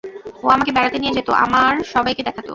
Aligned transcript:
ও 0.43 0.47
আমাকে 0.47 0.71
বেড়াতে 0.75 0.97
নিয়ে 0.99 1.15
যেত 1.17 1.29
আমার 1.45 1.73
সবাইকে 1.93 2.21
দেখাতো। 2.27 2.49